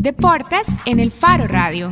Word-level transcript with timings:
Deportes 0.00 0.66
en 0.86 1.00
el 1.00 1.10
Faro 1.12 1.46
Radio. 1.46 1.88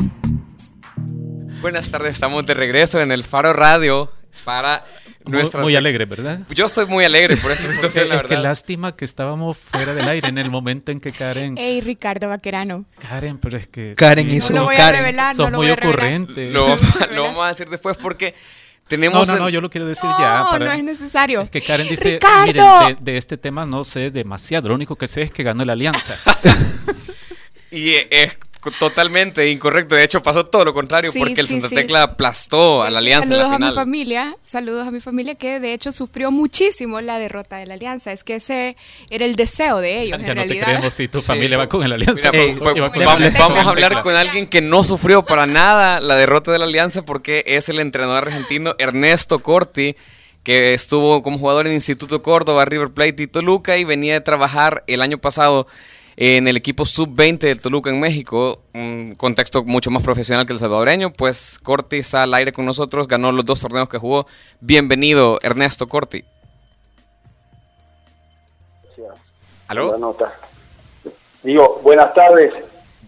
Buenas 1.61 1.91
tardes, 1.91 2.15
estamos 2.15 2.47
de 2.47 2.55
regreso 2.55 3.01
en 3.01 3.11
el 3.13 3.25
Faro 3.25 3.53
Radio 3.53 4.11
para 4.45 4.85
nuestra... 5.25 5.61
Muy 5.63 5.75
alegre, 5.77 6.05
¿verdad? 6.05 6.41
Yo 6.51 6.67
estoy 6.67 6.87
muy 6.87 7.05
alegre 7.05 7.37
por 7.37 7.51
esta 7.51 7.69
situación, 7.73 8.09
la 8.09 8.17
Es 8.17 8.23
que 8.23 8.29
verdad. 8.29 8.43
lástima 8.45 8.95
que 8.97 9.05
estábamos 9.05 9.57
fuera 9.59 9.95
del 9.95 10.07
aire 10.09 10.29
en 10.29 10.39
el 10.39 10.51
momento 10.51 10.93
en 10.93 11.01
que 11.01 11.13
Karen... 11.13 11.57
Hey, 11.59 11.81
Ricardo 11.81 12.29
Vaquerano. 12.29 12.85
Karen, 12.99 13.39
pero 13.39 13.57
es 13.59 13.69
que... 13.69 13.95
Karen 13.97 14.31
sí, 14.31 14.37
hizo- 14.37 14.53
No 14.53 14.61
lo 14.61 14.65
voy 14.67 14.75
a 14.77 14.79
Karen, 14.79 15.01
revelar, 15.01 15.35
sos 15.37 15.47
no 15.47 15.51
lo 15.51 15.57
muy 15.59 15.67
voy 15.67 15.77
a 15.77 15.89
ocurrente. 15.89 16.51
Lo, 16.51 16.77
lo 17.13 17.23
vamos 17.25 17.45
a 17.45 17.49
decir 17.49 17.69
después 17.69 17.97
porque 17.97 18.33
No, 18.33 18.89
tenemos... 18.89 19.27
no, 19.29 19.35
en- 19.35 19.41
no, 19.41 19.49
yo 19.49 19.61
lo 19.61 19.69
quiero 19.69 19.87
decir 19.87 20.09
No, 20.09 20.19
ya. 20.19 20.47
para- 20.51 20.65
no 20.65 20.73
es 20.73 20.85
necesario. 20.85 21.41
Es 21.43 21.51
que 21.51 21.61
Karen 21.63 21.89
dice, 21.89 22.13
¡Ricardo! 22.13 22.47
miren, 22.87 22.97
de, 23.05 23.13
de 23.13 23.19
este 23.19 23.37
tema 23.37 23.67
no 23.67 23.83
sé 23.85 24.11
demasiado, 24.11 24.69
lo 24.69 24.75
único 24.75 24.97
que 24.97 25.07
sé 25.09 25.23
es 25.23 25.31
que 25.33 25.43
ganó 25.43 25.65
la 25.65 25.73
alianza. 25.73 26.15
Y 27.71 27.95
es 28.11 28.39
totalmente 28.81 29.49
incorrecto. 29.51 29.95
De 29.95 30.03
hecho, 30.05 30.23
pasó 30.23 30.47
todo 30.47 30.65
lo 30.65 30.75
contrario 30.75 31.13
Sí, 31.13 31.19
porque 31.21 31.41
el 31.41 31.47
sí, 31.47 31.55
Santa 31.55 31.69
sí. 31.69 31.75
Tecla 31.77 32.03
aplastó 32.03 32.83
a 32.83 32.91
la 32.91 32.99
Alianza 32.99 33.25
en 33.27 33.29
saludos 33.41 33.49
la 33.51 33.55
a 33.55 33.59
mi 33.59 33.65
final. 33.67 33.75
familia, 33.75 34.37
saludos 34.43 34.89
a 34.89 34.91
mi 34.91 35.01
familia 35.01 35.35
que 35.37 35.61
de 35.61 35.73
hecho 35.73 35.93
sufrió 35.93 36.31
muchísimo 36.33 37.01
la 37.01 37.19
derrota 37.19 37.57
de 37.59 37.67
la 37.67 37.75
Alianza. 37.75 38.13
Es 38.13 38.25
que 38.25 38.37
ese 38.37 38.77
era 39.11 39.25
el 39.25 39.37
deseo 39.37 39.79
de 39.79 40.01
ellos, 40.03 40.11
ya 40.11 40.17
en 40.17 40.21
no 40.23 40.27
te 40.27 40.35
realidad. 40.35 40.65
creemos 40.67 40.95
si 40.95 41.07
tu 41.09 41.19
Sí. 41.21 41.27
familia 41.27 41.59
va 41.59 41.69
con 41.69 41.83
el 41.85 41.93
alianza. 41.93 42.31
Mira, 42.33 42.43
o- 42.45 42.47
Ey, 42.47 42.53
o 42.53 42.55
iba 42.77 42.87
va- 42.87 42.91
con 42.93 42.99
la 43.01 43.07
vamos, 43.07 43.17
Alianza. 43.21 43.39
vamos 43.39 43.67
a 43.67 43.71
hablar 43.71 44.03
con 44.03 44.17
alguien 44.17 44.47
que 44.49 44.61
no 44.63 44.83
sufrió 44.83 45.25
para 45.25 45.47
nada 45.47 46.01
la 46.01 46.17
derrota 46.17 46.51
de 46.51 46.59
la 46.59 46.65
Alianza 46.65 47.03
porque 47.05 47.45
es 47.47 47.69
el 47.69 47.79
entrenador 47.79 48.27
argentino 48.27 48.75
Ernesto 48.79 49.39
Corti, 49.41 49.95
que 50.43 50.75
estuvo 50.75 51.23
como 51.23 51.39
jugador 51.39 51.67
en 51.67 51.73
Instituto 51.73 52.23
Córdoba, 52.23 52.65
River 52.65 52.91
Plate 52.91 53.23
y 53.23 53.27
Toluca 53.27 53.77
y 53.77 53.85
venía 53.85 54.15
de 54.15 54.21
trabajar 54.21 54.83
el 54.87 55.03
año 55.03 55.19
pasado 55.19 55.67
en 56.17 56.49
el 56.49 56.57
equipo 56.57 56.87
sub-20 56.87 57.39
del 57.41 57.61
Toluca 57.61 57.91
en 57.91 58.01
México, 58.01 58.63
un 58.73 59.15
contexto 59.17 59.65
mucho 59.65 59.91
más 59.91 60.03
profesional 60.03 60.47
que 60.47 60.53
el 60.55 60.59
salvadoreño, 60.59 61.13
pues 61.13 61.59
Corti 61.63 61.97
está 61.99 62.23
al 62.23 62.33
aire 62.35 62.53
con 62.53 62.65
nosotros, 62.65 63.07
ganó 63.07 63.33
los 63.33 63.45
dos 63.45 63.61
torneos 63.61 63.89
que 63.89 63.99
jugó. 63.99 64.27
Bienvenido, 64.61 65.39
Ernesto 65.43 65.87
Corti. 65.89 66.25
¿Aló? 69.69 69.99
Nota. 69.99 70.33
Digo, 71.43 71.81
buenas 71.83 72.15
tardes. 72.15 72.53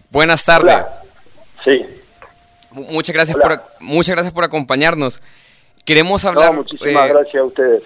Buenas 0.09 0.43
tardes. 0.45 0.73
Hola. 0.73 0.87
Sí. 1.63 1.85
Mu- 2.71 2.83
Muchas 2.91 3.13
gracias, 3.13 3.35
Hola. 3.35 3.47
por, 3.63 3.63
muchas 3.83 4.13
gracias 4.15 4.33
por 4.33 4.43
acompañarnos. 4.43 5.21
Queremos 5.85 6.23
No, 6.23 6.29
hablar, 6.31 6.53
muchísimas 6.53 7.09
eh, 7.09 7.13
gracias 7.13 7.35
a 7.35 7.45
ustedes. 7.45 7.83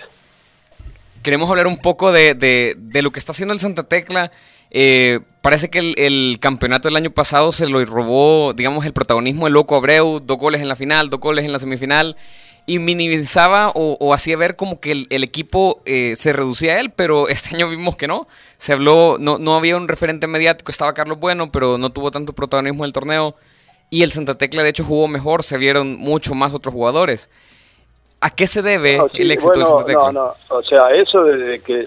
queremos 1.22 1.50
hablar 1.50 1.67
un 1.67 1.78
poco 1.78 2.11
de, 2.11 2.33
de- 2.33 2.76
de 2.78 3.02
lo 3.02 3.11
que 3.11 3.20
está 3.20 3.31
haciendo 3.31 3.53
el 3.53 3.59
Santa 3.59 3.83
Tecla. 3.83 4.31
Eh, 4.74 5.20
parece 5.42 5.70
que 5.70 5.80
el, 5.80 5.94
el 5.98 6.38
campeonato 6.42 6.88
del 6.88 6.96
año 6.96 7.12
pasado 7.12 7.52
se 7.52 7.68
lo 7.68 7.84
robó, 7.86 8.54
digamos, 8.54 8.86
el 8.86 8.94
protagonismo 8.94 9.46
de 9.46 9.52
Loco 9.52 9.76
Abreu, 9.76 10.20
dos 10.20 10.38
goles 10.38 10.62
en 10.62 10.68
la 10.68 10.76
final, 10.76 11.10
dos 11.10 11.20
goles 11.20 11.46
en 11.46 11.54
la 11.54 11.60
semifinal, 11.60 12.18
y 12.66 12.80
minimizaba 12.80 13.70
o, 13.76 13.98
o 14.00 14.14
hacía 14.14 14.38
ver 14.38 14.56
como 14.56 14.80
que 14.80 14.94
el, 14.94 15.08
el 15.10 15.24
equipo 15.24 15.82
eh, 15.86 16.16
se 16.16 16.34
reducía 16.34 16.74
a 16.74 16.80
él, 16.80 16.92
pero 16.92 17.28
este 17.30 17.56
año 17.56 17.70
vimos 17.70 17.96
que 17.96 18.08
no. 18.08 18.28
Se 18.58 18.74
habló, 18.74 19.18
no, 19.20 19.38
no 19.38 19.56
había 19.56 19.78
un 19.78 19.88
referente 19.88 20.28
mediático, 20.28 20.72
estaba 20.72 20.94
Carlos 20.94 21.20
Bueno, 21.20 21.52
pero 21.52 21.78
no 21.78 21.92
tuvo 21.92 22.10
tanto 22.10 22.34
protagonismo 22.34 22.84
en 22.84 22.88
el 22.88 22.94
torneo. 22.94 23.36
Y 23.90 24.02
el 24.02 24.12
Santa 24.12 24.36
Tecla, 24.36 24.64
de 24.64 24.70
hecho, 24.70 24.84
jugó 24.84 25.08
mejor, 25.08 25.44
se 25.44 25.58
vieron 25.60 25.98
mucho 25.98 26.34
más 26.34 26.54
otros 26.54 26.74
jugadores. 26.74 27.30
¿A 28.22 28.32
qué 28.32 28.48
se 28.48 28.64
debe 28.64 28.98
No, 28.98 29.10
sí, 29.10 29.22
el 29.22 29.32
éxito 29.32 29.54
del 29.60 29.68
Santa 29.68 29.86
Tecla? 29.86 30.12
No, 30.12 30.12
no, 30.12 30.36
o 30.50 30.64
sea, 30.64 30.90
eso 30.96 31.24
desde 31.26 31.60
que 31.60 31.86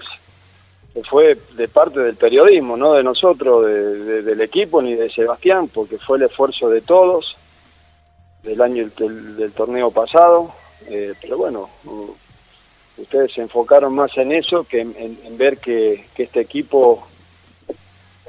fue 1.03 1.37
de 1.55 1.67
parte 1.67 1.99
del 1.99 2.15
periodismo, 2.15 2.75
no 2.77 2.93
de 2.93 3.03
nosotros, 3.03 3.65
de- 3.65 3.95
de- 4.03 4.21
del 4.23 4.41
equipo 4.41 4.81
ni 4.81 4.93
de 4.95 5.09
Sebastián, 5.09 5.67
porque 5.67 5.97
fue 5.97 6.17
el 6.17 6.23
esfuerzo 6.23 6.69
de 6.69 6.81
todos 6.81 7.35
del 8.43 8.61
año 8.61 8.87
del, 8.97 9.35
del 9.37 9.51
torneo 9.51 9.91
pasado. 9.91 10.51
eh, 10.89 11.13
pero 11.21 11.37
bueno, 11.37 11.69
ustedes 12.97 13.33
se 13.33 13.41
enfocaron 13.41 13.93
más 13.95 14.15
en 14.17 14.31
eso 14.31 14.63
que 14.63 14.81
en, 14.81 14.95
en- 14.97 15.19
en 15.25 15.37
ver 15.37 15.57
que, 15.57 16.05
que 16.15 16.23
este 16.23 16.39
equipo 16.41 17.05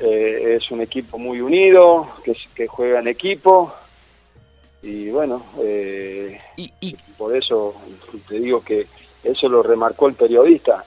eh, 0.00 0.56
es 0.56 0.70
un 0.70 0.80
equipo 0.80 1.18
muy 1.18 1.40
unido, 1.40 2.08
que, 2.24 2.66
juega 2.66 3.00
en 3.00 3.08
equipo. 3.08 3.72
Y 4.82 5.10
bueno, 5.10 5.44
eh, 5.60 6.40
Y, 6.56 6.72
y 6.80 6.94
por 7.16 7.36
eso 7.36 7.74
te 8.28 8.38
digo 8.40 8.62
que 8.62 8.86
eso 9.28 9.48
lo 9.48 9.62
remarcó 9.62 10.08
el 10.08 10.14
periodista 10.14 10.84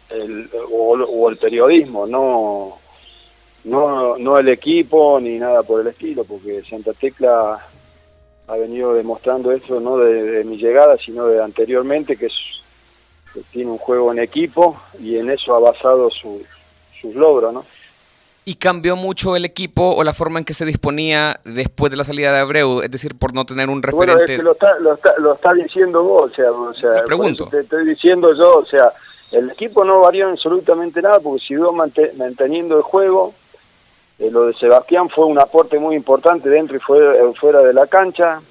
o, 0.71 1.29
el 1.29 1.37
periodismo, 1.37 2.07
no, 2.07 2.77
no, 3.65 4.17
no 4.17 4.37
el 4.37 4.49
equipo 4.49 5.19
ni 5.19 5.37
nada 5.37 5.63
por 5.63 5.81
el 5.81 5.87
estilo, 5.87 6.23
porque 6.23 6.63
Santa 6.63 6.93
Tecla 6.93 7.63
ha 8.47 8.55
venido 8.55 8.93
demostrando 8.93 9.51
eso 9.51 9.79
no 9.79 9.97
de, 9.97 10.43
mi 10.43 10.57
llegada, 10.57 10.97
sino 10.97 11.27
de 11.27 11.41
anteriormente, 11.41 12.17
que, 12.17 12.25
es, 12.25 12.33
tiene 13.51 13.71
un 13.71 13.77
juego 13.77 14.11
en 14.11 14.19
equipo 14.19 14.75
y 14.99 15.17
en 15.17 15.29
eso 15.29 15.55
ha 15.55 15.59
basado 15.59 16.09
su, 16.09 16.41
sus 16.99 17.13
logros, 17.15 17.53
¿no? 17.53 17.65
¿Y 18.51 18.55
cambió 18.55 18.97
mucho 18.97 19.37
el 19.37 19.45
equipo 19.45 19.95
o 19.95 20.03
la 20.03 20.11
forma 20.11 20.37
en 20.37 20.43
que 20.43 20.53
se 20.53 20.65
disponía 20.65 21.39
después 21.45 21.89
de 21.89 21.95
la 21.95 22.03
salida 22.03 22.33
de 22.33 22.39
Abreu? 22.39 22.81
Es 22.81 22.91
decir, 22.91 23.15
por 23.17 23.33
no 23.33 23.45
tener 23.45 23.69
un 23.69 23.79
Bueno, 23.79 24.11
es 24.11 24.19
referente. 24.19 24.35
que 24.35 24.43
lo 24.43 24.51
está, 24.51 24.77
lo 24.79 24.93
está, 24.95 25.13
lo 25.19 25.33
está 25.35 25.53
diciendo 25.53 26.03
vos, 26.03 26.31
o 26.31 26.35
sea, 26.35 26.51
o 26.51 26.73
sea 26.73 27.03
pregunto. 27.05 27.47
te 27.47 27.61
estoy 27.61 27.85
diciendo 27.85 28.35
yo, 28.35 28.57
o 28.57 28.65
sea, 28.65 28.91
el 29.31 29.49
equipo 29.51 29.85
no 29.85 30.01
varió 30.01 30.27
absolutamente 30.27 31.01
nada 31.01 31.21
porque 31.21 31.39
siguió 31.45 31.71
mante- 31.71 32.11
manteniendo 32.17 32.75
el 32.75 32.83
juego. 32.83 33.33
Eh, 34.19 34.29
lo 34.29 34.47
de 34.47 34.53
Sebastián 34.53 35.07
fue 35.07 35.27
un 35.27 35.39
aporte 35.39 35.79
muy 35.79 35.95
importante 35.95 36.49
dentro 36.49 36.75
y 36.75 36.79
fuera, 36.81 37.15
eh, 37.15 37.33
fuera 37.39 37.61
de 37.61 37.73
la 37.73 37.87
cancha 37.87 38.41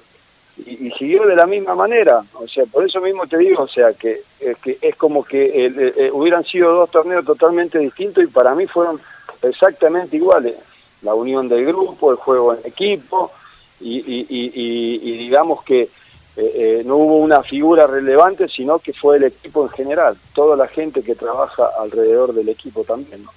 y, 0.65 0.87
y 0.87 0.91
siguió 0.97 1.27
de 1.27 1.35
la 1.35 1.45
misma 1.45 1.75
manera. 1.75 2.23
O 2.33 2.47
sea, 2.47 2.65
por 2.65 2.83
eso 2.83 2.99
mismo 3.01 3.27
te 3.27 3.37
digo, 3.37 3.61
o 3.61 3.67
sea, 3.67 3.93
que, 3.93 4.23
eh, 4.39 4.55
que 4.63 4.79
es 4.81 4.95
como 4.95 5.23
que 5.23 5.43
eh, 5.67 5.93
eh, 5.95 6.09
hubieran 6.11 6.43
sido 6.43 6.73
dos 6.73 6.89
torneos 6.89 7.23
totalmente 7.23 7.77
distintos 7.77 8.23
y 8.23 8.27
para 8.27 8.55
mí 8.55 8.65
fueron 8.65 8.99
exactamente 9.43 10.15
iguales. 10.17 10.55
La 11.01 11.13
unión 11.15 11.47
del 11.47 11.65
grupo, 11.65 12.11
el 12.11 12.17
juego 12.17 12.53
en 12.53 12.59
equipo 12.63 13.31
y, 13.79 13.97
y- 13.97 14.25
y- 14.29 14.99
y- 15.03 15.17
digamos 15.17 15.63
que 15.63 15.81
eh, 15.81 15.89
eh, 16.37 16.83
no 16.85 16.95
hubo 16.97 17.17
una 17.17 17.43
figura 17.43 17.87
relevante, 17.87 18.47
sino 18.47 18.79
que 18.79 18.93
fue 18.93 19.17
el 19.17 19.23
equipo 19.25 19.63
en 19.63 19.69
general, 19.69 20.15
toda 20.33 20.55
la 20.55 20.67
gente 20.67 21.01
que 21.03 21.15
trabaja 21.15 21.69
alrededor 21.79 22.33
del 22.33 22.49
equipo 22.49 22.83
también. 22.83 23.23
¿no? 23.23 23.31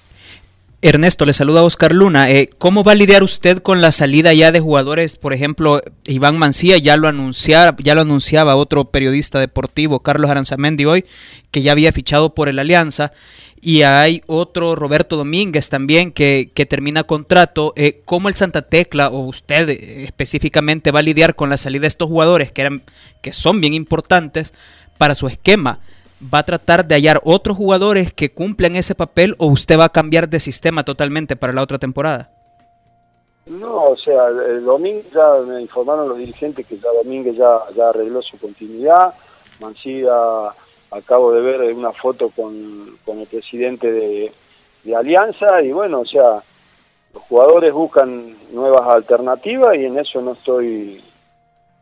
Ernesto, 0.84 1.24
le 1.24 1.32
saluda 1.32 1.62
Oscar 1.62 1.94
Luna. 1.94 2.30
Eh, 2.30 2.50
¿Cómo 2.58 2.84
va 2.84 2.92
a 2.92 2.94
lidiar 2.94 3.22
usted 3.22 3.62
con 3.62 3.80
la 3.80 3.90
salida 3.90 4.34
ya 4.34 4.52
de 4.52 4.60
jugadores? 4.60 5.16
Por 5.16 5.32
ejemplo, 5.32 5.80
Iván 6.04 6.36
Mancía 6.36 6.76
ya 6.76 6.98
lo, 6.98 7.08
anunciaba, 7.08 7.74
ya 7.82 7.94
lo 7.94 8.02
anunciaba 8.02 8.54
otro 8.54 8.90
periodista 8.90 9.40
deportivo, 9.40 10.00
Carlos 10.00 10.30
Aranzamendi, 10.30 10.84
hoy, 10.84 11.06
que 11.50 11.62
ya 11.62 11.72
había 11.72 11.90
fichado 11.90 12.34
por 12.34 12.50
el 12.50 12.58
Alianza. 12.58 13.12
Y 13.62 13.80
hay 13.80 14.20
otro, 14.26 14.76
Roberto 14.76 15.16
Domínguez 15.16 15.70
también, 15.70 16.12
que, 16.12 16.52
que 16.54 16.66
termina 16.66 17.04
contrato. 17.04 17.72
Eh, 17.76 18.02
¿Cómo 18.04 18.28
el 18.28 18.34
Santa 18.34 18.60
Tecla, 18.60 19.08
o 19.08 19.20
usted 19.20 19.70
eh, 19.70 20.04
específicamente, 20.04 20.90
va 20.90 20.98
a 20.98 21.02
lidiar 21.02 21.34
con 21.34 21.48
la 21.48 21.56
salida 21.56 21.80
de 21.82 21.88
estos 21.88 22.08
jugadores 22.08 22.52
que, 22.52 22.60
eran, 22.60 22.82
que 23.22 23.32
son 23.32 23.62
bien 23.62 23.72
importantes 23.72 24.52
para 24.98 25.14
su 25.14 25.28
esquema? 25.28 25.80
Va 26.22 26.38
a 26.38 26.44
tratar 26.44 26.86
de 26.86 26.94
hallar 26.94 27.20
otros 27.24 27.56
jugadores 27.56 28.12
que 28.12 28.32
cumplan 28.32 28.76
ese 28.76 28.94
papel 28.94 29.34
o 29.38 29.46
usted 29.46 29.78
va 29.78 29.86
a 29.86 29.92
cambiar 29.92 30.28
de 30.28 30.40
sistema 30.40 30.84
totalmente 30.84 31.36
para 31.36 31.52
la 31.52 31.62
otra 31.62 31.78
temporada? 31.78 32.30
No, 33.46 33.90
o 33.90 33.96
sea, 33.96 34.28
el 34.28 34.64
domingo 34.64 35.02
ya 35.12 35.34
me 35.46 35.60
informaron 35.60 36.08
los 36.08 36.18
dirigentes 36.18 36.66
que 36.66 36.78
ya 36.78 36.88
Domínguez 37.02 37.36
ya, 37.36 37.88
arregló 37.88 38.22
su 38.22 38.38
continuidad. 38.38 39.12
Mancilla, 39.60 40.48
acabo 40.90 41.32
de 41.32 41.40
ver 41.40 41.74
una 41.74 41.92
foto 41.92 42.30
con, 42.30 42.96
con 43.04 43.20
el 43.20 43.26
presidente 43.26 43.92
de, 43.92 44.32
de 44.82 44.96
Alianza 44.96 45.60
y 45.62 45.72
bueno, 45.72 46.00
o 46.00 46.06
sea, 46.06 46.42
los 47.12 47.22
jugadores 47.24 47.72
buscan 47.72 48.34
nuevas 48.52 48.88
alternativas 48.88 49.76
y 49.76 49.84
en 49.84 49.98
eso 49.98 50.22
no 50.22 50.32
estoy, 50.32 51.04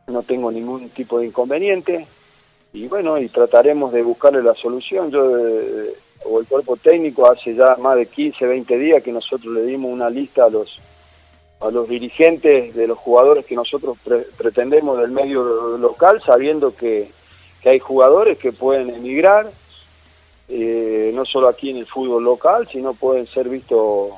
no 0.08 0.23
tengo 0.23 0.50
ningún 0.50 0.90
tipo 0.90 1.20
de 1.20 1.26
inconveniente 1.26 2.06
y 2.73 2.87
bueno, 2.89 3.19
y 3.19 3.29
trataremos 3.29 3.93
de 3.93 4.03
buscarle 4.03 4.43
la 4.43 4.55
solución. 4.55 5.11
Yo 5.11 5.39
eh, 5.39 5.95
o 6.25 6.41
el 6.41 6.47
cuerpo 6.47 6.77
técnico 6.77 7.27
hace 7.29 7.55
ya 7.55 7.77
más 7.77 7.97
de 7.97 8.07
15, 8.07 8.47
20 8.47 8.79
días 8.79 9.03
que 9.03 9.13
nosotros 9.13 9.53
le 9.53 9.63
dimos 9.65 9.91
una 9.93 10.09
lista 10.09 10.45
a 10.45 10.51
los 10.51 10.79
a 11.61 11.71
los 11.71 11.89
dirigentes 11.89 12.75
de 12.75 12.87
los 12.89 12.99
jugadores 12.99 13.47
que 13.47 13.55
nosotros 13.55 13.97
pre- 14.03 14.27
pretendemos 14.37 14.99
del 14.99 15.13
medio 15.13 15.77
local, 15.79 16.21
sabiendo 16.21 16.75
que, 16.75 17.09
que 17.63 17.69
hay 17.69 17.79
jugadores 17.79 18.37
que 18.39 18.51
pueden 18.53 18.91
emigrar, 18.91 19.49
eh, 20.49 21.13
no 21.15 21.25
solo 21.25 21.47
aquí 21.47 21.71
en 21.71 21.77
el 21.77 21.87
fútbol 21.87 22.25
local, 22.25 22.69
sino 22.71 22.95
pueden 22.95 23.29
ser 23.29 23.49
vistos 23.49 24.11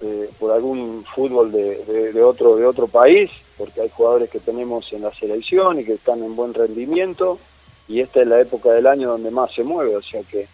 eh, 0.00 0.30
por 0.38 0.52
algún 0.52 1.04
fútbol 1.04 1.52
de, 1.52 1.84
de- 1.84 2.12
de 2.14 2.22
otro 2.22 2.56
de 2.56 2.64
otro 2.66 2.86
país, 2.86 3.30
porque 3.58 3.82
hay 3.82 3.90
jugadores 3.90 4.30
que 4.30 4.40
tenemos 4.40 4.90
en 4.94 5.02
la 5.02 5.12
selección 5.12 5.78
y 5.78 5.84
que 5.84 5.94
están 5.94 6.22
en 6.22 6.34
buen 6.34 6.54
rendimiento, 6.54 7.38
y 7.88 8.00
esta 8.00 8.20
es 8.20 8.26
la 8.26 8.40
época 8.40 8.70
del 8.70 8.86
año 8.86 9.10
donde 9.10 9.30
más 9.30 9.52
se 9.52 9.62
mueve, 9.64 9.96
o 9.96 10.02
sea 10.02 10.22
que 10.22 10.46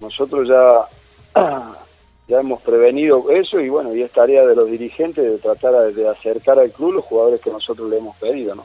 nosotros 0.00 0.48
ya 0.48 0.86
ya 2.28 2.40
hemos 2.40 2.62
prevenido 2.62 3.30
eso 3.30 3.60
y 3.60 3.68
bueno, 3.68 3.94
y 3.94 4.02
es 4.02 4.10
tarea 4.10 4.46
de 4.46 4.56
los 4.56 4.70
dirigentes 4.70 5.24
de 5.24 5.38
tratar 5.38 5.92
de 5.92 6.08
acercar 6.08 6.58
al 6.58 6.70
club 6.70 6.94
los 6.94 7.04
jugadores 7.04 7.40
que 7.40 7.50
nosotros 7.50 7.90
le 7.90 7.98
hemos 7.98 8.16
pedido, 8.16 8.54
¿no? 8.54 8.64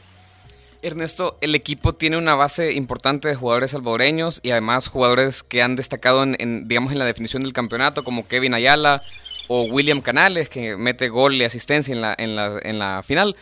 Ernesto, 0.82 1.38
el 1.42 1.56
equipo 1.56 1.92
tiene 1.92 2.18
una 2.18 2.36
base 2.36 2.72
importante 2.72 3.28
de 3.28 3.36
jugadores 3.36 3.72
salvadoreños 3.72 4.40
y 4.44 4.52
además 4.52 4.88
jugadores 4.88 5.44
que 5.44 5.62
han 5.62 5.76
destacado 5.76 6.24
en, 6.24 6.68
digamos, 6.70 6.94
en 6.94 7.00
la 7.00 7.06
definición 7.06 7.44
del 7.44 7.52
campeonato, 7.52 8.06
como 8.06 8.26
Kevin 8.26 8.54
Ayala 8.54 9.02
o 9.50 9.64
William 9.64 10.00
Canales, 10.00 10.48
que 10.48 10.78
mete 10.78 11.10
gol 11.10 11.34
y 11.34 11.44
asistencia 11.44 11.94
en 11.94 12.00
la, 12.00 12.16
en 12.18 12.38
la, 12.38 12.60
en 12.64 12.80
la 12.80 13.04
final. 13.04 13.36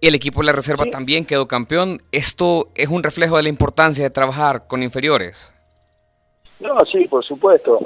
Y 0.00 0.06
el 0.08 0.14
equipo 0.14 0.40
de 0.40 0.46
la 0.46 0.52
reserva 0.52 0.86
también 0.86 1.24
quedó 1.24 1.48
campeón. 1.48 2.02
¿Esto 2.12 2.68
es 2.74 2.88
un 2.88 3.02
reflejo 3.02 3.36
de 3.36 3.42
la 3.42 3.48
importancia 3.48 4.04
de 4.04 4.10
trabajar 4.10 4.66
con 4.66 4.82
inferiores? 4.82 5.54
No, 6.60 6.84
sí, 6.84 7.06
por 7.08 7.24
supuesto. 7.24 7.78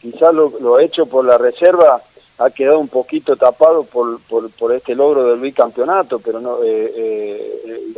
Quizás 0.00 0.34
lo, 0.34 0.52
lo 0.60 0.78
hecho 0.78 1.06
por 1.06 1.24
la 1.24 1.38
reserva 1.38 2.02
ha 2.38 2.50
quedado 2.50 2.78
un 2.78 2.88
poquito 2.88 3.36
tapado 3.36 3.84
por, 3.84 4.20
por, 4.22 4.50
por 4.50 4.72
este 4.72 4.94
logro 4.94 5.24
del 5.24 5.40
bicampeonato, 5.40 6.18
pero 6.18 6.40
no 6.40 6.62
eh, 6.62 6.92
eh, 6.96 7.94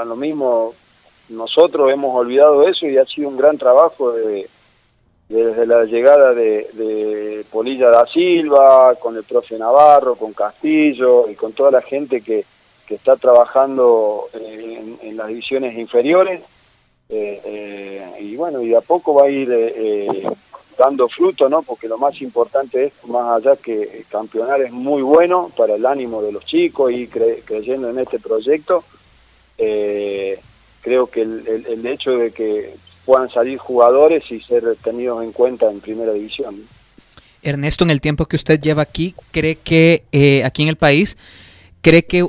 a, 0.00 0.04
lo 0.04 0.16
mismo 0.16 0.74
nosotros 1.28 1.92
hemos 1.92 2.14
olvidado 2.16 2.66
eso 2.66 2.86
y 2.86 2.98
ha 2.98 3.04
sido 3.04 3.28
un 3.28 3.36
gran 3.36 3.56
trabajo 3.56 4.12
de, 4.12 4.48
desde 5.28 5.66
la 5.66 5.84
llegada 5.84 6.34
de, 6.34 6.68
de, 6.72 7.44
Polilla 7.52 7.90
da 7.90 8.06
Silva, 8.06 8.96
con 8.96 9.16
el 9.16 9.22
profe 9.22 9.56
Navarro, 9.56 10.16
con 10.16 10.32
Castillo 10.32 11.28
y 11.28 11.34
con 11.36 11.52
toda 11.52 11.70
la 11.70 11.82
gente 11.82 12.20
que, 12.20 12.44
que 12.90 12.96
está 12.96 13.14
trabajando 13.14 14.28
en, 14.32 14.98
en 15.00 15.16
las 15.16 15.28
divisiones 15.28 15.78
inferiores. 15.78 16.40
Eh, 17.08 17.40
eh, 17.44 18.16
y 18.18 18.34
bueno, 18.34 18.60
y 18.62 18.74
a 18.74 18.80
poco 18.80 19.14
va 19.14 19.26
a 19.26 19.30
ir 19.30 19.48
eh, 19.52 20.24
dando 20.76 21.08
fruto, 21.08 21.48
¿no? 21.48 21.62
Porque 21.62 21.86
lo 21.86 21.98
más 21.98 22.20
importante 22.20 22.86
es, 22.86 22.92
más 23.06 23.30
allá 23.30 23.54
que 23.54 24.04
campeonar 24.10 24.60
es 24.62 24.72
muy 24.72 25.02
bueno 25.02 25.52
para 25.56 25.76
el 25.76 25.86
ánimo 25.86 26.20
de 26.20 26.32
los 26.32 26.44
chicos 26.46 26.90
y 26.90 27.06
creyendo 27.06 27.90
en 27.90 28.00
este 28.00 28.18
proyecto, 28.18 28.82
eh, 29.56 30.40
creo 30.80 31.06
que 31.06 31.22
el, 31.22 31.64
el, 31.68 31.86
hecho 31.86 32.16
de 32.16 32.32
que 32.32 32.74
puedan 33.04 33.30
salir 33.30 33.58
jugadores 33.58 34.28
y 34.32 34.40
ser 34.40 34.64
tenidos 34.82 35.22
en 35.22 35.30
cuenta 35.30 35.70
en 35.70 35.80
primera 35.80 36.12
división. 36.12 36.66
Ernesto, 37.40 37.84
en 37.84 37.90
el 37.90 38.00
tiempo 38.00 38.26
que 38.26 38.34
usted 38.34 38.60
lleva 38.60 38.82
aquí, 38.82 39.14
¿cree 39.30 39.54
que 39.54 40.02
eh, 40.10 40.42
aquí 40.44 40.62
en 40.62 40.68
el 40.68 40.76
país, 40.76 41.16
cree 41.82 42.04
que 42.04 42.26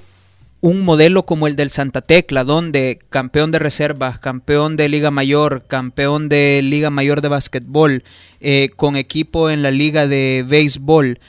un 0.62 0.86
modelo 0.86 1.26
como 1.26 1.48
el 1.48 1.56
del 1.56 1.72
Santa 1.72 2.02
Tecla, 2.02 2.44
donde 2.44 3.00
campeón 3.10 3.52
de 3.52 3.60
reservas, 3.60 4.20
campeón 4.20 4.78
de 4.78 4.90
Liga 4.90 5.10
Mayor, 5.10 5.66
campeón 5.68 6.30
de 6.30 6.62
Liga 6.64 6.92
Mayor 6.92 7.22
de 7.22 7.30
Básquetbol, 7.30 8.04
eh, 8.40 8.70
con 8.76 8.96
equipo 8.96 9.50
en 9.50 9.64
la 9.64 9.72
Liga 9.72 10.08
de 10.08 10.46
Béisbol, 10.48 11.20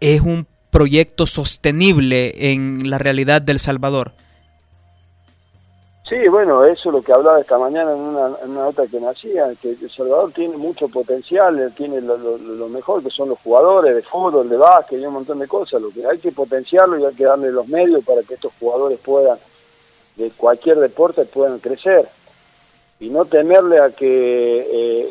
es 0.00 0.20
un 0.20 0.46
proyecto 0.70 1.26
sostenible 1.26 2.52
en 2.52 2.90
la 2.90 2.98
realidad 2.98 3.40
del 3.40 3.58
Salvador. 3.58 4.14
Sí, 6.06 6.28
bueno, 6.28 6.62
eso 6.66 6.90
es 6.90 6.94
lo 6.94 7.00
que 7.00 7.14
hablaba 7.14 7.40
esta 7.40 7.56
mañana 7.56 7.92
en 7.92 7.98
una, 7.98 8.28
nota 8.46 8.86
que 8.86 9.00
nacía, 9.00 9.50
que 9.60 9.70
El 9.70 9.90
Salvador 9.90 10.32
tiene 10.32 10.58
mucho 10.58 10.86
potencial, 10.88 11.72
tiene 11.74 12.02
lo, 12.02 12.68
mejor 12.68 13.02
que 13.02 13.08
son 13.08 13.30
los 13.30 13.38
jugadores 13.38 13.94
de 13.94 14.02
fútbol, 14.02 14.50
de 14.50 14.58
básquet 14.58 15.00
y 15.00 15.06
un 15.06 15.14
montón 15.14 15.38
de 15.38 15.48
cosas. 15.48 15.80
Lo 15.80 15.88
que 15.88 16.06
hay 16.06 16.18
que 16.18 16.30
potenciarlo 16.30 16.98
y 16.98 17.06
hay 17.06 17.14
que 17.14 17.24
darle 17.24 17.50
los 17.50 17.68
medios 17.68 18.04
para 18.04 18.22
que 18.22 18.34
estos 18.34 18.52
jugadores 18.60 19.00
puedan, 19.00 19.38
de 20.16 20.30
cualquier 20.32 20.78
deporte, 20.78 21.24
puedan 21.24 21.58
crecer. 21.58 22.06
Y 23.00 23.08
no 23.08 23.24
temerle 23.24 23.80
a 23.80 23.88
que 23.88 24.58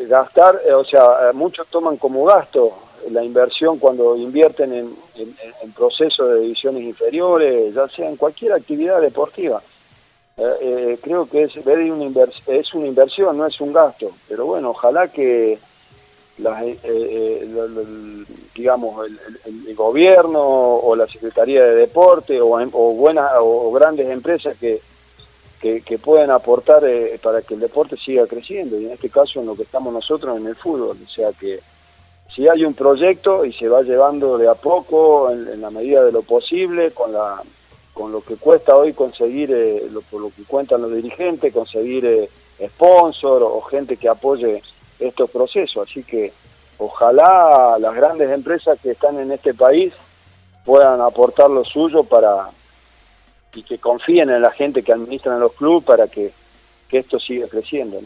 eh, 0.04 0.06
gastar, 0.08 0.62
eh, 0.64 0.74
o 0.74 0.86
sea, 0.86 1.32
muchos 1.34 1.66
toman 1.70 1.98
como 1.98 2.24
gasto 2.26 2.72
la 3.10 3.24
inversión 3.24 3.80
cuando 3.80 4.16
invierten 4.16 4.72
en, 4.72 4.96
en 5.16 5.72
procesos 5.74 6.30
de 6.30 6.42
divisiones 6.42 6.84
inferiores, 6.84 7.74
ya 7.74 7.88
sea 7.88 8.08
en 8.08 8.16
cualquier 8.16 8.54
actividad 8.54 9.02
deportiva 9.02 9.60
eh, 10.36 10.58
eh, 10.62 11.00
creo 11.02 11.28
que 11.28 11.44
es, 11.44 11.56
una 11.58 12.26
es 12.48 12.74
una 12.74 12.88
inversión, 12.88 13.38
no 13.38 13.46
es 13.46 13.62
un 13.62 13.72
gasto. 13.72 14.12
Pero 14.28 14.46
bueno, 14.46 14.72
ojalá 14.72 15.08
que 15.08 15.60
las, 16.40 16.64
eh, 16.64 17.48
digamos 18.56 19.08
el, 19.46 19.76
gobierno 19.76 20.42
o 20.42 20.96
la 20.96 21.08
Secretaría 21.08 21.64
de 21.64 21.76
Deporte 21.76 22.42
o, 22.42 22.56
o 22.56 22.94
buenas 22.94 23.32
o 23.40 23.72
grandes 23.72 24.10
empresas 24.10 24.58
que, 24.58 24.82
que, 25.62 25.98
puedan 25.98 26.32
aportar 26.32 26.84
para 27.22 27.42
que 27.42 27.54
el 27.54 27.60
deporte 27.60 27.96
siga 27.96 28.28
creciendo 28.28 28.80
y 28.80 28.86
en 28.86 28.92
este 28.92 29.10
caso 29.10 29.40
en 29.40 29.46
lo 29.46 29.56
que 29.56 29.64
estamos 29.64 29.94
nosotros 29.94 30.36
en 30.38 30.48
el 30.48 30.56
fútbol. 30.56 30.98
O 31.04 31.10
sea 31.10 31.32
que 31.32 31.60
si 32.34 32.48
hay 32.48 32.66
un 32.66 32.74
proyecto 32.74 33.46
y 33.46 33.54
se 33.54 33.70
va 33.70 33.84
llevando 33.84 34.38
de 34.38 34.50
a 34.50 34.56
poco 34.56 35.30
en 35.32 35.62
la 35.62 35.70
medida 35.70 36.04
de 36.04 36.12
lo 36.12 36.24
posible 36.24 36.92
con 36.92 37.14
la 37.14 37.42
con 37.94 38.12
lo 38.12 38.22
que 38.22 38.36
cuesta 38.36 38.76
hoy 38.76 38.94
conseguir, 38.94 39.52
eh, 39.52 39.88
lo, 39.92 40.02
por 40.02 40.22
lo 40.22 40.30
que 40.30 40.44
cuentan 40.44 40.82
los 40.82 40.94
dirigentes, 40.94 41.54
conseguir 41.54 42.06
eh, 42.06 42.30
sponsor 42.68 43.44
o 43.44 43.62
gente 43.62 43.98
que 43.98 44.10
apoye 44.10 44.62
estos 45.00 45.30
procesos. 45.30 45.88
Así 45.90 46.04
que 46.04 46.34
ojalá 46.78 47.78
las 47.80 47.94
grandes 47.96 48.30
empresas 48.32 48.80
que 48.82 48.92
están 48.92 49.20
en 49.20 49.32
este 49.32 49.54
país 49.54 49.94
puedan 50.66 51.02
aportar 51.02 51.50
lo 51.50 51.64
suyo 51.64 52.04
para 52.04 52.50
y 53.56 53.62
que 53.62 53.78
confíen 53.78 54.30
en 54.32 54.42
la 54.42 54.52
gente 54.52 54.82
que 54.82 54.94
administran 54.94 55.40
los 55.40 55.54
clubes 55.54 55.84
para 55.84 56.08
que, 56.08 56.32
que 56.90 57.00
esto 57.00 57.20
siga 57.20 57.48
creciendo. 57.48 58.02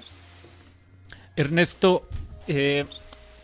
Ernesto, 1.36 2.04
eh, 2.48 2.86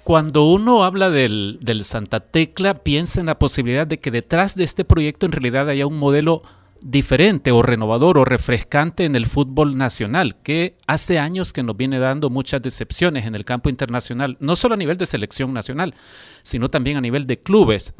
cuando 0.04 0.46
uno 0.46 0.84
habla 0.84 1.10
del, 1.10 1.60
Santa 1.84 2.20
Tecla, 2.20 2.84
piensa 2.84 3.20
en 3.20 3.28
la 3.28 3.40
posibilidad 3.40 3.88
de 3.88 4.00
que 4.00 4.12
detrás 4.12 4.56
de 4.56 4.64
este 4.64 4.86
proyecto 4.86 5.26
en 5.26 5.32
realidad 5.32 5.70
haya 5.70 5.88
un 5.88 5.98
modelo 5.98 6.44
diferente 6.82 7.54
o 7.54 7.62
renovador 7.62 8.18
o 8.18 8.26
refrescante 8.26 9.06
en 9.06 9.16
el 9.16 9.26
fútbol 9.26 9.78
nacional, 9.78 10.36
que 10.44 10.76
hace 10.86 11.18
años 11.18 11.54
que 11.54 11.64
nos 11.64 11.78
viene 11.78 11.98
dando 11.98 12.30
muchas 12.30 12.62
decepciones 12.62 13.26
en 13.26 13.36
el 13.36 13.46
campo 13.46 13.70
internacional, 13.70 14.36
no 14.42 14.58
solo 14.58 14.74
a 14.74 14.78
nivel 14.78 14.98
de 14.98 15.06
selección 15.06 15.54
nacional, 15.54 15.96
sino 16.42 16.70
también 16.70 16.98
a 16.98 17.02
nivel 17.02 17.26
de 17.26 17.40
clubes. 17.40 17.94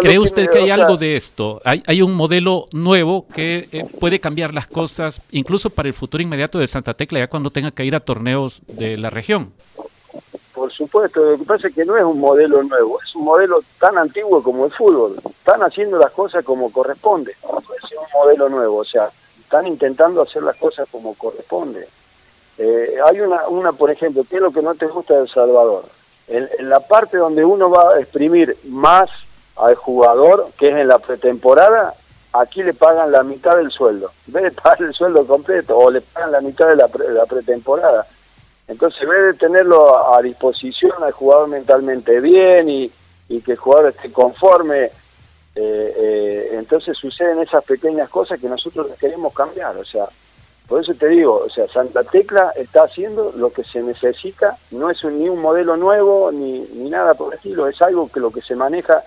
¿Cree 0.00 0.20
usted 0.20 0.48
que 0.50 0.58
hay 0.58 0.70
algo 0.70 0.96
de 0.96 1.16
esto? 1.16 1.60
¿Hay, 1.64 1.82
hay 1.88 2.00
un 2.00 2.14
modelo 2.14 2.66
nuevo 2.70 3.26
que 3.26 3.68
eh, 3.72 3.84
puede 3.98 4.20
cambiar 4.20 4.54
las 4.54 4.68
cosas, 4.68 5.20
incluso 5.32 5.70
para 5.70 5.88
el 5.88 5.94
futuro 5.94 6.22
inmediato 6.22 6.60
de 6.60 6.68
Santa 6.68 6.94
Tecla, 6.94 7.18
ya 7.18 7.28
cuando 7.28 7.50
tenga 7.50 7.72
que 7.72 7.84
ir 7.84 7.96
a 7.96 8.00
torneos 8.00 8.62
de 8.68 8.96
la 8.98 9.10
región? 9.10 9.52
Supuesto, 10.78 11.24
lo 11.24 11.36
que 11.36 11.44
pasa 11.44 11.66
es 11.66 11.74
que 11.74 11.84
no 11.84 11.96
es 11.96 12.04
un 12.04 12.20
modelo 12.20 12.62
nuevo, 12.62 13.00
es 13.02 13.12
un 13.16 13.24
modelo 13.24 13.60
tan 13.80 13.98
antiguo 13.98 14.40
como 14.44 14.64
el 14.64 14.70
fútbol. 14.70 15.16
Están 15.28 15.60
haciendo 15.64 15.98
las 15.98 16.12
cosas 16.12 16.44
como 16.44 16.70
corresponde, 16.70 17.34
no 17.42 17.60
ser 17.60 17.98
un 17.98 18.06
modelo 18.14 18.48
nuevo, 18.48 18.76
o 18.76 18.84
sea, 18.84 19.10
están 19.40 19.66
intentando 19.66 20.22
hacer 20.22 20.44
las 20.44 20.56
cosas 20.56 20.86
como 20.88 21.14
corresponde. 21.14 21.88
Eh, 22.58 22.94
hay 23.04 23.20
una, 23.20 23.48
una, 23.48 23.72
por 23.72 23.90
ejemplo, 23.90 24.22
¿qué 24.30 24.36
es 24.36 24.42
lo 24.42 24.52
que 24.52 24.62
no 24.62 24.76
te 24.76 24.86
gusta 24.86 25.14
de 25.14 25.22
El 25.22 25.28
Salvador? 25.28 25.84
En, 26.28 26.48
en, 26.60 26.68
la 26.70 26.78
parte 26.78 27.16
donde 27.16 27.44
uno 27.44 27.68
va 27.70 27.94
a 27.94 27.98
exprimir 27.98 28.56
más 28.68 29.10
al 29.56 29.74
jugador, 29.74 30.46
que 30.56 30.68
es 30.68 30.76
en 30.76 30.86
la 30.86 31.00
pretemporada, 31.00 31.94
aquí 32.32 32.62
le 32.62 32.72
pagan 32.72 33.10
la 33.10 33.24
mitad 33.24 33.56
del 33.56 33.72
sueldo. 33.72 34.12
En 34.28 34.34
vez 34.34 34.42
de 34.44 34.50
pagar 34.52 34.80
el 34.82 34.94
sueldo 34.94 35.26
completo, 35.26 35.76
o 35.76 35.90
le 35.90 36.02
pagan 36.02 36.30
la 36.30 36.40
mitad 36.40 36.68
de 36.68 36.76
la, 36.76 36.86
de 36.86 37.14
la 37.14 37.26
pretemporada 37.26 38.06
entonces, 38.68 39.02
en 39.02 39.08
vez 39.08 39.22
de 39.22 39.34
tenerlo 39.34 40.14
a 40.14 40.20
disposición 40.20 40.92
al 41.02 41.12
jugador 41.12 41.48
mentalmente 41.48 42.20
bien 42.20 42.68
y, 42.68 42.92
que 43.44 43.52
el 43.52 43.58
jugador 43.58 43.90
esté 43.90 44.12
conforme, 44.12 44.84
eh, 44.84 44.92
eh, 45.54 46.50
entonces 46.52 46.96
suceden 46.96 47.40
esas 47.40 47.64
pequeñas 47.64 48.08
cosas 48.10 48.38
que 48.38 48.48
nosotros 48.48 48.88
queremos 49.00 49.32
cambiar. 49.32 49.76
O 49.76 49.84
sea, 49.84 50.06
por 50.66 50.82
eso 50.82 50.94
te 50.94 51.08
digo, 51.08 51.44
o 51.46 51.48
sea, 51.48 51.66
Santa 51.68 52.04
Tecla 52.04 52.52
está 52.56 52.84
haciendo 52.84 53.32
lo 53.36 53.50
que 53.50 53.64
se 53.64 53.82
necesita, 53.82 54.56
no 54.70 54.90
es 54.90 55.02
ni 55.04 55.28
un 55.30 55.40
modelo 55.40 55.78
nuevo 55.78 56.30
ni, 56.30 56.60
ni 56.74 56.90
nada 56.90 57.14
por 57.14 57.32
el 57.32 57.38
estilo, 57.38 57.68
es 57.68 57.80
algo 57.80 58.10
que 58.10 58.20
lo 58.20 58.30
que 58.30 58.42
se 58.42 58.54
maneja 58.54 59.02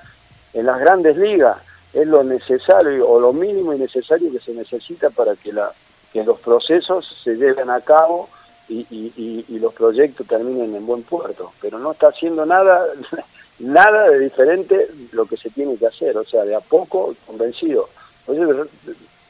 en 0.53 0.65
las 0.65 0.79
grandes 0.79 1.17
ligas 1.17 1.57
es 1.93 2.07
lo 2.07 2.23
necesario 2.23 3.07
o 3.07 3.19
lo 3.19 3.31
mínimo 3.31 3.73
y 3.73 3.79
necesario 3.79 4.31
que 4.31 4.39
se 4.39 4.53
necesita 4.53 5.11
para 5.11 5.35
que, 5.35 5.53
la, 5.53 5.71
que 6.11 6.23
los 6.23 6.39
procesos 6.39 7.21
se 7.23 7.35
lleven 7.35 7.69
a 7.69 7.81
cabo 7.81 8.27
y, 8.69 9.59
los 9.59 9.73
proyectos 9.73 10.25
terminen 10.27 10.75
en 10.75 10.85
buen 10.85 11.03
puerto, 11.03 11.51
pero 11.61 11.77
no 11.77 11.91
está 11.91 12.07
haciendo 12.07 12.45
nada, 12.45 12.85
nada 13.59 14.09
de 14.09 14.19
diferente 14.19 14.89
lo 15.11 15.25
que 15.25 15.37
se 15.37 15.49
tiene 15.49 15.77
que 15.77 15.87
hacer, 15.87 16.17
o 16.17 16.23
sea, 16.23 16.43
de 16.43 16.55
a 16.55 16.61
poco 16.61 17.15
convencido. 17.27 17.89
Eso 18.27 18.67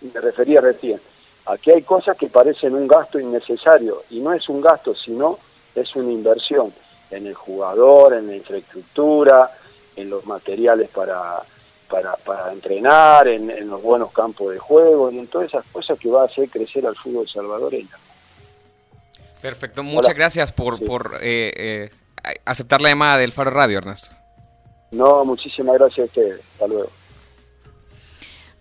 me 0.01 0.19
refería 0.21 0.61
recién, 0.61 0.99
aquí 1.45 1.71
hay 1.71 1.81
cosas 1.81 2.17
que 2.17 2.27
parecen 2.27 2.75
un 2.75 2.87
gasto 2.87 3.19
innecesario, 3.19 4.03
y 4.09 4.19
no 4.19 4.33
es 4.33 4.47
un 4.49 4.61
gasto, 4.61 4.95
sino 4.95 5.37
es 5.75 5.95
una 5.95 6.11
inversión 6.11 6.71
en 7.09 7.27
el 7.27 7.33
jugador, 7.33 8.13
en 8.13 8.27
la 8.27 8.35
infraestructura, 8.35 9.51
en 9.95 10.09
los 10.09 10.25
materiales 10.25 10.89
para, 10.89 11.41
para, 11.89 12.15
para 12.15 12.51
entrenar, 12.51 13.27
en, 13.27 13.49
en 13.49 13.69
los 13.69 13.81
buenos 13.81 14.11
campos 14.11 14.53
de 14.53 14.59
juego, 14.59 15.11
y 15.11 15.19
en 15.19 15.27
todas 15.27 15.49
esas 15.49 15.65
cosas 15.71 15.99
que 15.99 16.09
va 16.09 16.21
a 16.21 16.25
hacer 16.25 16.49
crecer 16.49 16.85
al 16.85 16.95
fútbol 16.95 17.27
salvadoreño. 17.27 18.00
Perfecto, 19.41 19.83
muchas 19.83 20.13
gracias 20.15 20.51
por, 20.51 20.83
por 20.85 21.17
eh, 21.21 21.89
eh, 22.23 22.35
aceptar 22.45 22.81
la 22.81 22.89
llamada 22.89 23.17
del 23.17 23.31
Faro 23.31 23.51
Radio, 23.51 23.79
Ernesto. 23.79 24.15
No, 24.91 25.25
muchísimas 25.25 25.75
gracias 25.79 25.99
a 25.99 26.03
ustedes. 26.03 26.41
Hasta 26.53 26.67
luego. 26.67 26.89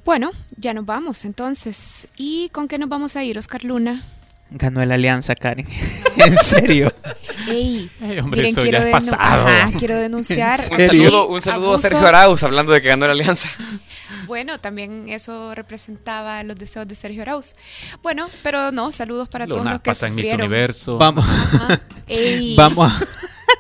Bueno, 0.05 0.31
ya 0.57 0.73
nos 0.73 0.87
vamos 0.87 1.25
entonces. 1.25 2.09
¿Y 2.17 2.49
con 2.51 2.69
qué 2.69 2.79
nos 2.79 2.89
vamos 2.89 3.17
a 3.17 3.25
ir, 3.25 3.37
Oscar 3.37 3.65
Luna? 3.65 4.03
Ganó 4.51 4.83
el 4.83 4.91
Alianza, 4.91 5.35
Karen. 5.35 5.67
en 6.17 6.37
serio. 6.37 6.93
Ey, 7.49 7.91
Ey, 8.03 8.19
hombre, 8.19 8.41
miren, 8.43 8.47
eso 8.47 8.63
quiero, 8.63 8.79
ya 8.79 8.85
es 8.85 8.91
denu- 8.91 9.11
pasado. 9.17 9.47
Ajá, 9.49 9.71
quiero 9.79 9.97
denunciar. 9.97 10.59
Un 10.71 10.79
saludo, 10.79 11.29
un 11.29 11.41
saludo 11.41 11.75
a. 11.75 11.79
Sergio 11.79 12.07
Arauz 12.07 12.43
hablando 12.43 12.73
de 12.73 12.81
que 12.83 12.89
ganó 12.89 13.07
la 13.07 13.13
alianza. 13.13 13.49
Bueno, 14.31 14.61
también 14.61 15.09
eso 15.09 15.57
representaba 15.57 16.45
los 16.45 16.55
deseos 16.55 16.87
de 16.87 16.95
Sergio 16.95 17.23
Arauz. 17.23 17.57
Bueno, 18.01 18.29
pero 18.45 18.71
no, 18.71 18.93
saludos 18.93 19.27
para 19.29 19.45
todos 19.45 19.59
Luna 19.59 19.73
los 19.73 19.81
que 19.81 19.91
pasa 19.91 20.07
en 20.07 20.15
Miss 20.15 20.27
sufrieron. 20.27 20.47
Universo. 20.47 20.99
Vamos, 20.99 21.27
vamos, 22.57 22.93
a, 22.93 23.07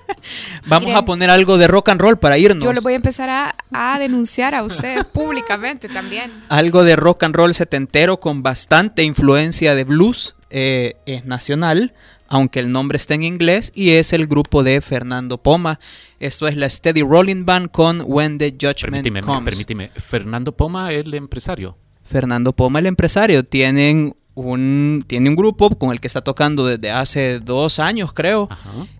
vamos 0.66 0.84
Miren. 0.86 0.96
a 0.96 1.04
poner 1.04 1.28
algo 1.28 1.58
de 1.58 1.66
rock 1.66 1.88
and 1.88 2.00
roll 2.00 2.20
para 2.20 2.38
irnos. 2.38 2.62
Yo 2.64 2.72
lo 2.72 2.82
voy 2.82 2.92
a 2.92 2.96
empezar 2.96 3.28
a, 3.28 3.56
a 3.72 3.98
denunciar 3.98 4.54
a 4.54 4.62
ustedes 4.62 5.04
públicamente 5.12 5.88
también. 5.88 6.30
Algo 6.48 6.84
de 6.84 6.94
rock 6.94 7.24
and 7.24 7.34
roll 7.34 7.52
setentero 7.52 8.20
con 8.20 8.44
bastante 8.44 9.02
influencia 9.02 9.74
de 9.74 9.82
blues. 9.82 10.36
eh, 10.50 10.94
es 11.04 11.24
nacional, 11.24 11.94
aunque 12.30 12.60
el 12.60 12.72
nombre 12.72 12.96
está 12.96 13.14
en 13.14 13.22
inglés, 13.24 13.70
y 13.74 13.90
es 13.90 14.12
el 14.14 14.26
grupo 14.26 14.62
de 14.62 14.80
Fernando 14.80 15.42
Poma. 15.42 15.78
Esto 16.18 16.48
es 16.48 16.56
la 16.56 16.68
Steady 16.70 17.02
Rolling 17.02 17.44
Band 17.44 17.70
con 17.70 18.02
When 18.06 18.38
the 18.38 18.52
Judgment 18.52 19.02
Permíteme, 19.04 19.20
Comes. 19.22 19.44
permíteme. 19.44 19.90
Fernando 19.96 20.52
Poma, 20.56 20.92
el 20.92 21.12
empresario. 21.12 21.76
Fernando 22.04 22.52
Poma, 22.52 22.78
el 22.78 22.86
empresario, 22.86 23.44
tienen 23.44 24.14
un, 24.34 25.04
tiene 25.06 25.28
un 25.28 25.36
grupo 25.36 25.70
con 25.70 25.90
el 25.92 26.00
que 26.00 26.06
está 26.06 26.22
tocando 26.22 26.64
desde 26.66 26.90
hace 26.90 27.40
dos 27.40 27.78
años, 27.78 28.12
creo. 28.12 28.48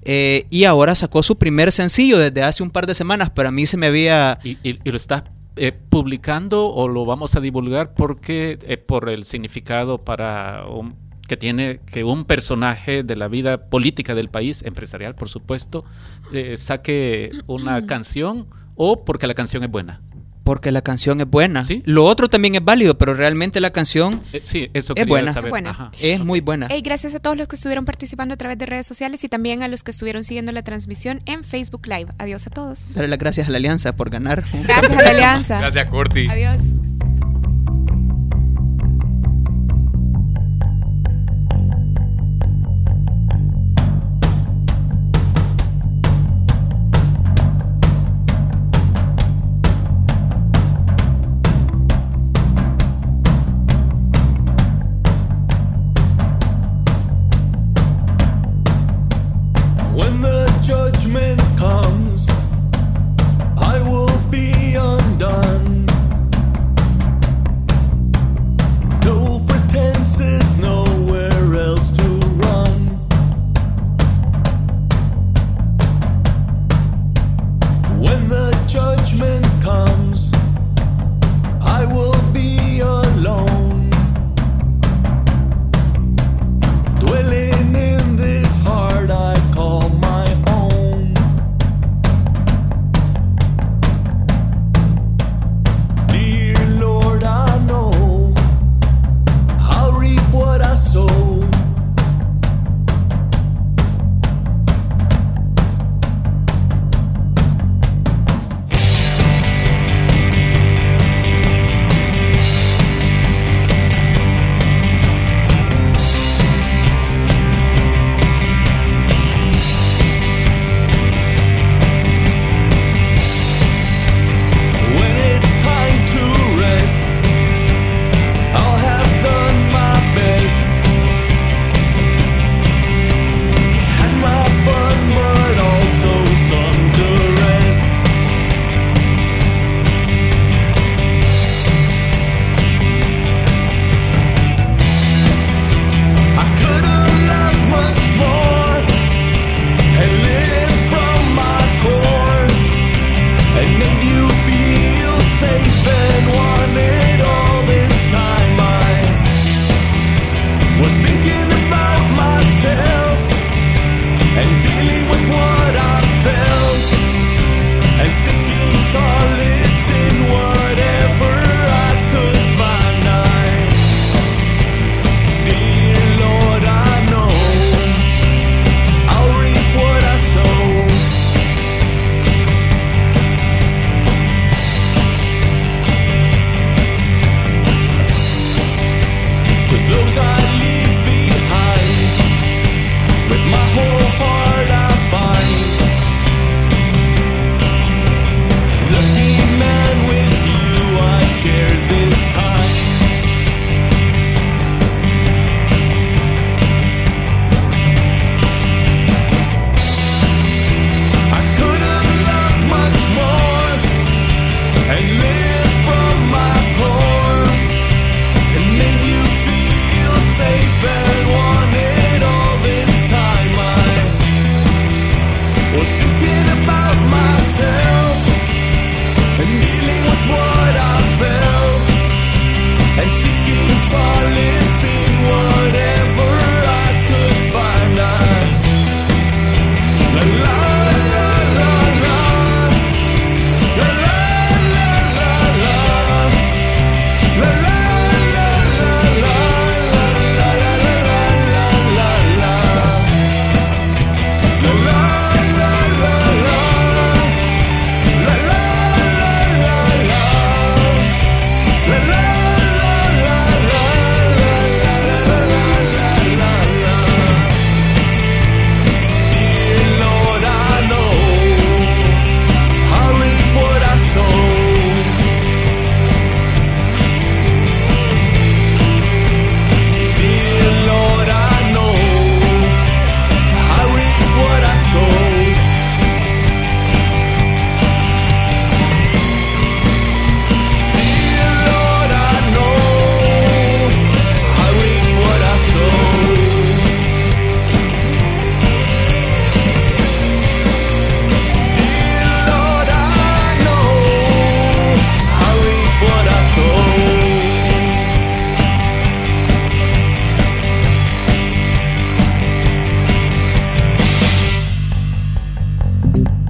Eh, 0.02 0.46
y 0.50 0.64
ahora 0.64 0.94
sacó 0.94 1.22
su 1.22 1.36
primer 1.38 1.72
sencillo 1.72 2.18
desde 2.18 2.42
hace 2.42 2.62
un 2.62 2.70
par 2.70 2.86
de 2.86 2.94
semanas, 2.94 3.30
pero 3.34 3.48
a 3.48 3.52
mí 3.52 3.64
se 3.66 3.76
me 3.76 3.86
había... 3.86 4.38
¿Y, 4.44 4.50
y- 4.62 4.78
y 4.84 4.90
lo 4.90 4.96
estás 4.96 5.24
eh, 5.56 5.72
publicando 5.72 6.68
o 6.68 6.88
lo 6.88 7.04
vamos 7.04 7.36
a 7.36 7.40
divulgar 7.40 7.94
porque 7.94 8.58
eh, 8.62 8.76
por 8.76 9.08
el 9.08 9.24
significado 9.24 9.98
para 10.04 10.66
un- 10.66 10.94
que 11.30 11.36
tiene 11.36 11.78
que 11.92 12.02
un 12.02 12.24
personaje 12.24 13.04
de 13.04 13.14
la 13.14 13.28
vida 13.28 13.68
política 13.70 14.16
del 14.16 14.28
país, 14.30 14.64
empresarial 14.66 15.14
por 15.14 15.28
supuesto, 15.28 15.84
eh, 16.32 16.56
saque 16.56 17.30
una 17.46 17.86
canción 17.86 18.48
o 18.74 19.04
porque 19.04 19.28
la 19.28 19.34
canción 19.34 19.62
es 19.62 19.70
buena? 19.70 20.00
Porque 20.42 20.72
la 20.72 20.82
canción 20.82 21.20
es 21.20 21.28
buena. 21.30 21.62
¿Sí? 21.62 21.82
Lo 21.86 22.04
otro 22.04 22.28
también 22.28 22.56
es 22.56 22.64
válido, 22.64 22.98
pero 22.98 23.14
realmente 23.14 23.60
la 23.60 23.70
canción 23.70 24.20
Eh, 24.32 24.40
sí, 24.42 24.70
eso 24.74 24.94
Es 24.96 25.02
quería 25.04 25.06
buena. 25.12 25.32
saber. 25.32 25.50
Buena. 25.50 25.92
Es 26.00 26.18
muy 26.18 26.40
buena. 26.40 26.66
Hey, 26.68 26.82
gracias 26.82 27.14
a 27.14 27.20
todos 27.20 27.36
los 27.36 27.46
que 27.46 27.54
estuvieron 27.54 27.84
participando 27.84 28.34
a 28.34 28.36
través 28.36 28.58
de 28.58 28.66
redes 28.66 28.88
sociales 28.88 29.22
y 29.22 29.28
también 29.28 29.62
a 29.62 29.68
los 29.68 29.84
que 29.84 29.92
estuvieron 29.92 30.24
siguiendo 30.24 30.50
la 30.50 30.62
transmisión 30.64 31.20
en 31.26 31.44
Facebook 31.44 31.86
Live. 31.86 32.08
Adiós 32.18 32.44
a 32.48 32.50
todos. 32.50 32.92
Darle 32.94 33.06
las 33.06 33.20
gracias 33.20 33.46
a 33.46 33.52
la 33.52 33.58
Alianza 33.58 33.94
por 33.94 34.10
ganar. 34.10 34.42
Gracias 34.64 34.98
a 34.98 35.02
la 35.02 35.10
Alianza. 35.10 35.58
Gracias, 35.60 35.84
Corti. 35.84 36.26
Adiós. 36.28 36.72